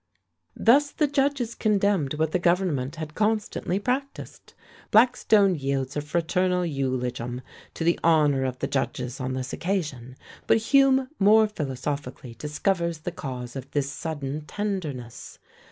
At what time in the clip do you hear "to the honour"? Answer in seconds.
7.75-8.43